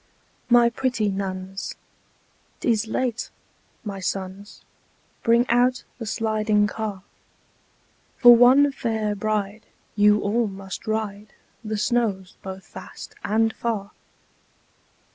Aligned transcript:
"My 0.49 0.67
pretty 0.71 1.09
nuns, 1.09 1.75
't 2.59 2.67
is 2.71 2.87
late! 2.87 3.29
My 3.83 3.99
sons, 3.99 4.65
Bring 5.21 5.47
out 5.47 5.83
the 5.99 6.07
'Sliding 6.07 6.65
Car.' 6.65 7.03
For 8.17 8.35
one 8.35 8.71
fair 8.71 9.13
bride, 9.13 9.67
you 9.95 10.19
all 10.19 10.47
must 10.47 10.87
ride 10.87 11.35
The 11.63 11.77
snows 11.77 12.35
both 12.41 12.65
fast 12.65 13.13
and 13.23 13.53
far." 13.53 13.91